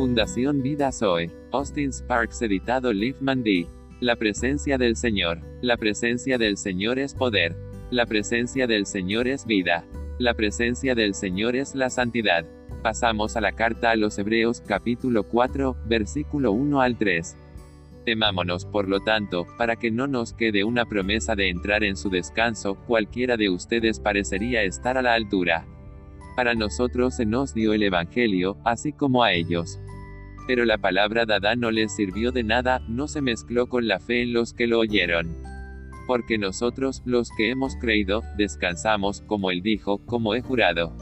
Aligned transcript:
Fundación 0.00 0.62
Vida 0.62 0.90
Zoe. 0.92 1.30
Austin 1.52 1.92
Sparks 1.92 2.40
editado 2.40 2.90
Liv 2.90 3.16
Mandy. 3.20 3.66
La 4.00 4.16
presencia 4.16 4.78
del 4.78 4.96
Señor. 4.96 5.42
La 5.60 5.76
presencia 5.76 6.38
del 6.38 6.56
Señor 6.56 6.98
es 6.98 7.12
poder. 7.12 7.54
La 7.90 8.06
presencia 8.06 8.66
del 8.66 8.86
Señor 8.86 9.28
es 9.28 9.44
vida. 9.44 9.84
La 10.18 10.32
presencia 10.32 10.94
del 10.94 11.12
Señor 11.12 11.54
es 11.54 11.74
la 11.74 11.90
santidad. 11.90 12.46
Pasamos 12.82 13.36
a 13.36 13.42
la 13.42 13.52
carta 13.52 13.90
a 13.90 13.96
los 13.96 14.18
Hebreos 14.18 14.62
capítulo 14.66 15.22
4, 15.24 15.76
versículo 15.84 16.52
1 16.52 16.80
al 16.80 16.96
3. 16.96 17.36
Temámonos, 18.06 18.64
por 18.64 18.88
lo 18.88 19.00
tanto, 19.00 19.46
para 19.58 19.76
que 19.76 19.90
no 19.90 20.06
nos 20.06 20.32
quede 20.32 20.64
una 20.64 20.86
promesa 20.86 21.36
de 21.36 21.50
entrar 21.50 21.84
en 21.84 21.98
su 21.98 22.08
descanso, 22.08 22.76
cualquiera 22.86 23.36
de 23.36 23.50
ustedes 23.50 24.00
parecería 24.00 24.62
estar 24.62 24.96
a 24.96 25.02
la 25.02 25.12
altura. 25.12 25.66
Para 26.36 26.54
nosotros 26.54 27.16
se 27.16 27.26
nos 27.26 27.52
dio 27.52 27.74
el 27.74 27.82
Evangelio, 27.82 28.56
así 28.64 28.94
como 28.94 29.22
a 29.22 29.34
ellos. 29.34 29.78
Pero 30.50 30.64
la 30.64 30.78
palabra 30.78 31.26
dada 31.26 31.54
no 31.54 31.70
les 31.70 31.94
sirvió 31.94 32.32
de 32.32 32.42
nada, 32.42 32.82
no 32.88 33.06
se 33.06 33.22
mezcló 33.22 33.68
con 33.68 33.86
la 33.86 34.00
fe 34.00 34.22
en 34.22 34.32
los 34.32 34.52
que 34.52 34.66
lo 34.66 34.80
oyeron. 34.80 35.36
Porque 36.08 36.38
nosotros, 36.38 37.02
los 37.04 37.30
que 37.36 37.50
hemos 37.50 37.76
creído, 37.76 38.24
descansamos, 38.36 39.20
como 39.28 39.52
él 39.52 39.62
dijo, 39.62 40.04
como 40.06 40.34
he 40.34 40.40
jurado. 40.42 40.96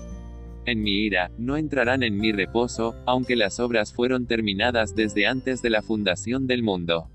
En 0.67 0.83
mi 0.83 0.99
ira, 0.99 1.31
no 1.39 1.57
entrarán 1.57 2.03
en 2.03 2.19
mi 2.19 2.31
reposo, 2.31 2.95
aunque 3.07 3.37
las 3.37 3.59
obras 3.59 3.95
fueron 3.95 4.27
terminadas 4.27 4.95
desde 4.95 5.27
antes 5.27 5.63
de 5.63 5.71
la 5.71 5.81
fundación 5.81 6.47
del 6.47 6.63
mundo. 6.63 7.09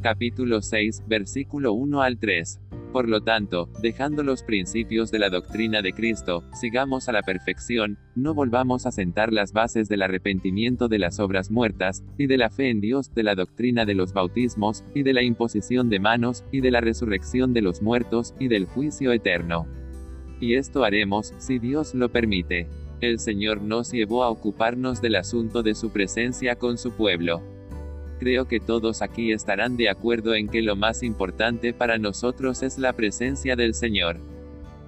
Capítulo 0.00 0.62
6, 0.62 1.02
versículo 1.06 1.74
1 1.74 2.00
al 2.00 2.18
3. 2.18 2.60
Por 2.92 3.06
lo 3.06 3.20
tanto, 3.20 3.68
dejando 3.82 4.22
los 4.22 4.42
principios 4.42 5.10
de 5.10 5.18
la 5.18 5.28
doctrina 5.28 5.82
de 5.82 5.92
Cristo, 5.92 6.42
sigamos 6.54 7.08
a 7.08 7.12
la 7.12 7.22
perfección, 7.22 7.98
no 8.14 8.32
volvamos 8.32 8.86
a 8.86 8.92
sentar 8.92 9.30
las 9.30 9.52
bases 9.52 9.88
del 9.90 10.00
arrepentimiento 10.00 10.88
de 10.88 10.98
las 10.98 11.20
obras 11.20 11.50
muertas, 11.50 12.02
y 12.16 12.26
de 12.26 12.38
la 12.38 12.48
fe 12.48 12.70
en 12.70 12.80
Dios, 12.80 13.14
de 13.14 13.24
la 13.24 13.34
doctrina 13.34 13.84
de 13.84 13.94
los 13.94 14.14
bautismos, 14.14 14.84
y 14.94 15.02
de 15.02 15.12
la 15.12 15.22
imposición 15.22 15.90
de 15.90 16.00
manos, 16.00 16.44
y 16.50 16.62
de 16.62 16.70
la 16.70 16.80
resurrección 16.80 17.52
de 17.52 17.60
los 17.60 17.82
muertos, 17.82 18.34
y 18.40 18.48
del 18.48 18.64
juicio 18.64 19.12
eterno. 19.12 19.66
Y 20.40 20.54
esto 20.54 20.82
haremos, 20.82 21.34
si 21.36 21.58
Dios 21.58 21.94
lo 21.94 22.10
permite. 22.10 22.68
El 23.02 23.18
Señor 23.18 23.60
nos 23.60 23.92
llevó 23.92 24.24
a 24.24 24.30
ocuparnos 24.30 25.02
del 25.02 25.16
asunto 25.16 25.62
de 25.62 25.74
su 25.74 25.90
presencia 25.90 26.56
con 26.56 26.78
su 26.78 26.92
pueblo. 26.92 27.42
Creo 28.18 28.48
que 28.48 28.58
todos 28.58 29.00
aquí 29.00 29.32
estarán 29.32 29.76
de 29.76 29.88
acuerdo 29.88 30.34
en 30.34 30.48
que 30.48 30.60
lo 30.60 30.74
más 30.74 31.02
importante 31.02 31.72
para 31.72 31.98
nosotros 31.98 32.62
es 32.62 32.78
la 32.78 32.92
presencia 32.92 33.54
del 33.54 33.74
Señor. 33.74 34.16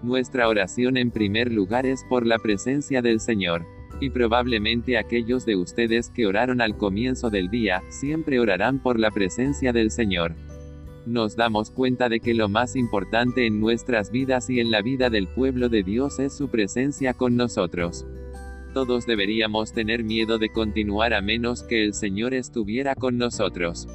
Nuestra 0.02 0.48
oración 0.48 0.96
en 0.96 1.10
primer 1.10 1.52
lugar 1.52 1.86
es 1.86 2.04
por 2.08 2.26
la 2.26 2.38
presencia 2.38 3.02
del 3.02 3.20
Señor. 3.20 3.64
Y 4.00 4.10
probablemente 4.10 4.96
aquellos 4.96 5.44
de 5.44 5.56
ustedes 5.56 6.08
que 6.08 6.26
oraron 6.26 6.60
al 6.60 6.76
comienzo 6.76 7.28
del 7.28 7.50
día, 7.50 7.82
siempre 7.90 8.40
orarán 8.40 8.82
por 8.82 8.98
la 8.98 9.10
presencia 9.10 9.72
del 9.72 9.90
Señor. 9.90 10.34
Nos 11.06 11.36
damos 11.36 11.70
cuenta 11.70 12.08
de 12.08 12.20
que 12.20 12.34
lo 12.34 12.48
más 12.48 12.76
importante 12.76 13.46
en 13.46 13.60
nuestras 13.60 14.10
vidas 14.10 14.48
y 14.48 14.58
en 14.58 14.70
la 14.70 14.80
vida 14.80 15.10
del 15.10 15.28
pueblo 15.28 15.68
de 15.68 15.82
Dios 15.82 16.18
es 16.18 16.32
su 16.32 16.48
presencia 16.48 17.14
con 17.14 17.36
nosotros. 17.36 18.06
Todos 18.72 19.04
deberíamos 19.04 19.72
tener 19.72 20.04
miedo 20.04 20.38
de 20.38 20.48
continuar 20.48 21.12
a 21.12 21.20
menos 21.20 21.64
que 21.64 21.84
el 21.84 21.92
Señor 21.92 22.34
estuviera 22.34 22.94
con 22.94 23.18
nosotros. 23.18 23.88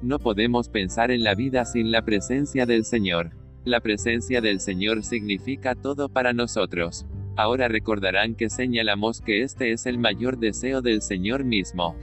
No 0.00 0.18
podemos 0.18 0.70
pensar 0.70 1.10
en 1.10 1.22
la 1.22 1.34
vida 1.34 1.66
sin 1.66 1.90
la 1.90 2.02
presencia 2.02 2.64
del 2.64 2.86
Señor. 2.86 3.32
La 3.66 3.80
presencia 3.80 4.40
del 4.40 4.60
Señor 4.60 5.04
significa 5.04 5.74
todo 5.74 6.08
para 6.08 6.32
nosotros. 6.32 7.04
Ahora 7.36 7.68
recordarán 7.68 8.36
que 8.36 8.48
señalamos 8.48 9.20
que 9.20 9.42
este 9.42 9.72
es 9.72 9.84
el 9.84 9.98
mayor 9.98 10.38
deseo 10.38 10.80
del 10.80 11.02
Señor 11.02 11.44
mismo. 11.44 11.94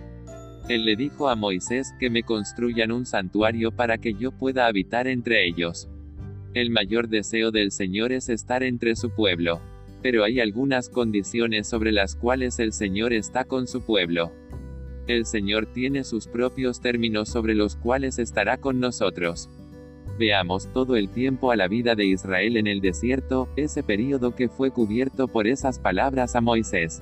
Él 0.69 0.85
le 0.85 0.95
dijo 0.95 1.29
a 1.29 1.35
Moisés 1.35 1.95
que 1.99 2.11
me 2.11 2.21
construyan 2.21 2.91
un 2.91 3.07
santuario 3.07 3.71
para 3.71 3.97
que 3.97 4.13
yo 4.13 4.31
pueda 4.31 4.67
habitar 4.67 5.07
entre 5.07 5.47
ellos. 5.47 5.89
El 6.53 6.69
mayor 6.69 7.09
deseo 7.09 7.49
del 7.49 7.71
Señor 7.71 8.11
es 8.11 8.29
estar 8.29 8.61
entre 8.61 8.95
su 8.95 9.09
pueblo 9.09 9.59
pero 10.03 10.25
hay 10.25 10.41
algunas 10.41 10.89
condiciones 10.89 11.65
sobre 11.67 11.93
las 11.93 12.15
cuales 12.15 12.59
el 12.59 12.73
Señor 12.73 13.13
está 13.13 13.45
con 13.45 13.67
su 13.67 13.81
pueblo. 13.85 14.33
El 15.07 15.25
Señor 15.25 15.65
tiene 15.65 16.03
sus 16.03 16.27
propios 16.27 16.81
términos 16.81 17.29
sobre 17.29 17.55
los 17.55 17.77
cuales 17.77 18.19
estará 18.19 18.57
con 18.57 18.81
nosotros. 18.81 19.49
Veamos 20.19 20.67
todo 20.73 20.97
el 20.97 21.09
tiempo 21.09 21.51
a 21.51 21.55
la 21.55 21.69
vida 21.69 21.95
de 21.95 22.05
Israel 22.05 22.57
en 22.57 22.67
el 22.67 22.81
desierto, 22.81 23.47
ese 23.55 23.81
período 23.81 24.35
que 24.35 24.49
fue 24.49 24.71
cubierto 24.71 25.29
por 25.29 25.47
esas 25.47 25.79
palabras 25.79 26.35
a 26.35 26.41
Moisés. 26.41 27.01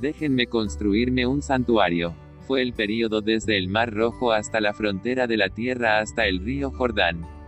Déjenme 0.00 0.46
construirme 0.46 1.26
un 1.26 1.42
santuario. 1.42 2.14
Fue 2.46 2.62
el 2.62 2.72
período 2.72 3.20
desde 3.22 3.58
el 3.58 3.68
Mar 3.68 3.92
Rojo 3.92 4.32
hasta 4.32 4.60
la 4.60 4.72
frontera 4.72 5.26
de 5.26 5.36
la 5.36 5.48
tierra 5.48 5.98
hasta 5.98 6.26
el 6.26 6.38
río 6.38 6.70
Jordán. 6.70 7.39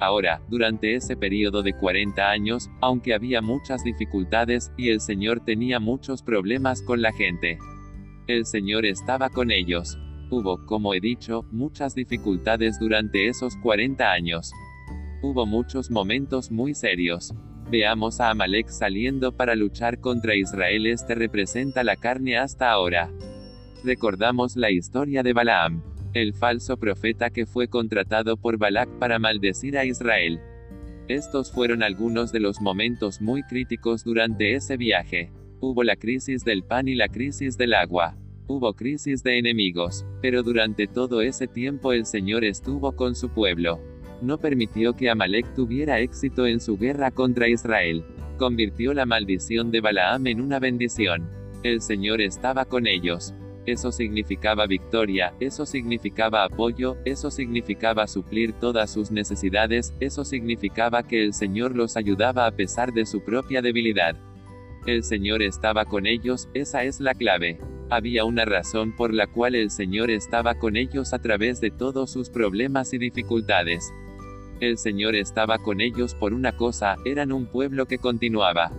Ahora, 0.00 0.42
durante 0.48 0.94
ese 0.94 1.16
periodo 1.16 1.62
de 1.62 1.72
40 1.72 2.28
años, 2.28 2.68
aunque 2.80 3.14
había 3.14 3.40
muchas 3.40 3.84
dificultades, 3.84 4.72
y 4.76 4.88
el 4.88 5.00
Señor 5.00 5.40
tenía 5.40 5.80
muchos 5.80 6.22
problemas 6.22 6.82
con 6.82 7.00
la 7.00 7.12
gente, 7.12 7.58
el 8.26 8.46
Señor 8.46 8.86
estaba 8.86 9.28
con 9.30 9.50
ellos. 9.50 9.98
Hubo, 10.30 10.64
como 10.66 10.94
he 10.94 11.00
dicho, 11.00 11.44
muchas 11.52 11.94
dificultades 11.94 12.78
durante 12.80 13.28
esos 13.28 13.56
40 13.58 14.10
años. 14.10 14.52
Hubo 15.22 15.46
muchos 15.46 15.90
momentos 15.90 16.50
muy 16.50 16.74
serios. 16.74 17.34
Veamos 17.70 18.20
a 18.20 18.30
Amalek 18.30 18.68
saliendo 18.68 19.36
para 19.36 19.54
luchar 19.54 20.00
contra 20.00 20.34
Israel. 20.34 20.86
Este 20.86 21.14
representa 21.14 21.84
la 21.84 21.96
carne 21.96 22.38
hasta 22.38 22.70
ahora. 22.70 23.10
Recordamos 23.84 24.56
la 24.56 24.70
historia 24.70 25.22
de 25.22 25.34
Balaam 25.34 25.93
el 26.14 26.32
falso 26.32 26.76
profeta 26.76 27.28
que 27.30 27.44
fue 27.44 27.66
contratado 27.66 28.36
por 28.36 28.56
Balak 28.56 28.88
para 29.00 29.18
maldecir 29.18 29.76
a 29.76 29.84
Israel. 29.84 30.40
Estos 31.08 31.52
fueron 31.52 31.82
algunos 31.82 32.32
de 32.32 32.40
los 32.40 32.60
momentos 32.60 33.20
muy 33.20 33.42
críticos 33.42 34.04
durante 34.04 34.54
ese 34.54 34.76
viaje. 34.76 35.32
Hubo 35.60 35.82
la 35.82 35.96
crisis 35.96 36.44
del 36.44 36.62
pan 36.62 36.88
y 36.88 36.94
la 36.94 37.08
crisis 37.08 37.58
del 37.58 37.74
agua. 37.74 38.16
Hubo 38.46 38.74
crisis 38.74 39.22
de 39.22 39.38
enemigos, 39.38 40.06
pero 40.22 40.42
durante 40.42 40.86
todo 40.86 41.20
ese 41.20 41.48
tiempo 41.48 41.92
el 41.92 42.06
Señor 42.06 42.44
estuvo 42.44 42.92
con 42.92 43.16
su 43.16 43.30
pueblo. 43.30 43.80
No 44.22 44.38
permitió 44.38 44.94
que 44.94 45.10
Amalek 45.10 45.52
tuviera 45.54 45.98
éxito 45.98 46.46
en 46.46 46.60
su 46.60 46.78
guerra 46.78 47.10
contra 47.10 47.48
Israel. 47.48 48.04
Convirtió 48.38 48.94
la 48.94 49.04
maldición 49.04 49.70
de 49.70 49.80
Balaam 49.80 50.26
en 50.28 50.40
una 50.40 50.60
bendición. 50.60 51.28
El 51.62 51.80
Señor 51.80 52.20
estaba 52.20 52.66
con 52.66 52.86
ellos. 52.86 53.34
Eso 53.66 53.92
significaba 53.92 54.66
victoria, 54.66 55.32
eso 55.40 55.64
significaba 55.64 56.44
apoyo, 56.44 56.96
eso 57.06 57.30
significaba 57.30 58.06
suplir 58.06 58.52
todas 58.52 58.90
sus 58.90 59.10
necesidades, 59.10 59.94
eso 60.00 60.24
significaba 60.24 61.02
que 61.02 61.24
el 61.24 61.32
Señor 61.32 61.74
los 61.74 61.96
ayudaba 61.96 62.46
a 62.46 62.50
pesar 62.50 62.92
de 62.92 63.06
su 63.06 63.24
propia 63.24 63.62
debilidad. 63.62 64.16
El 64.86 65.02
Señor 65.02 65.42
estaba 65.42 65.86
con 65.86 66.06
ellos, 66.06 66.48
esa 66.52 66.84
es 66.84 67.00
la 67.00 67.14
clave. 67.14 67.58
Había 67.88 68.26
una 68.26 68.44
razón 68.44 68.94
por 68.94 69.14
la 69.14 69.26
cual 69.28 69.54
el 69.54 69.70
Señor 69.70 70.10
estaba 70.10 70.56
con 70.56 70.76
ellos 70.76 71.14
a 71.14 71.20
través 71.20 71.62
de 71.62 71.70
todos 71.70 72.10
sus 72.10 72.28
problemas 72.28 72.92
y 72.92 72.98
dificultades. 72.98 73.90
El 74.60 74.76
Señor 74.76 75.16
estaba 75.16 75.58
con 75.58 75.80
ellos 75.80 76.14
por 76.14 76.34
una 76.34 76.54
cosa, 76.54 76.96
eran 77.06 77.32
un 77.32 77.46
pueblo 77.46 77.86
que 77.86 77.98
continuaba 77.98 78.70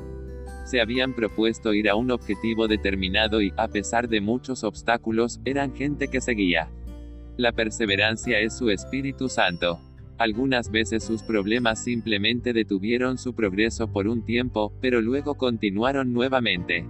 se 0.66 0.81
habían 0.81 1.14
propuesto 1.14 1.74
ir 1.74 1.90
a 1.90 1.96
un 1.96 2.12
objetivo 2.12 2.68
determinado 2.68 3.42
y, 3.42 3.53
a 3.56 3.70
pesar 3.70 4.09
de 4.09 4.20
muchos 4.20 4.64
obstáculos, 4.64 5.40
eran 5.46 5.74
gente 5.74 6.09
que 6.09 6.20
seguía. 6.20 6.70
La 7.38 7.53
perseverancia 7.53 8.40
es 8.40 8.58
su 8.58 8.70
Espíritu 8.70 9.30
Santo. 9.30 9.80
Algunas 10.18 10.72
veces 10.72 11.04
sus 11.04 11.22
problemas 11.22 11.84
simplemente 11.84 12.54
detuvieron 12.54 13.18
su 13.18 13.34
progreso 13.34 13.92
por 13.92 14.08
un 14.08 14.25
tiempo, 14.25 14.74
pero 14.81 15.02
luego 15.02 15.36
continuaron 15.36 16.14
nuevamente. 16.14 16.86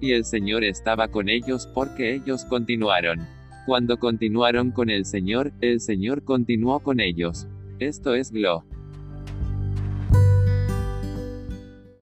Y 0.00 0.12
el 0.12 0.24
Señor 0.24 0.64
estaba 0.64 1.08
con 1.08 1.28
ellos 1.28 1.66
porque 1.74 2.14
ellos 2.14 2.44
continuaron. 2.44 3.26
Cuando 3.66 3.98
continuaron 3.98 4.70
con 4.70 4.90
el 4.90 5.04
Señor, 5.04 5.52
el 5.60 5.80
Señor 5.80 6.24
continuó 6.24 6.80
con 6.80 7.00
ellos. 7.00 7.46
Esto 7.78 8.14
es 8.14 8.30
Glo. 8.30 8.64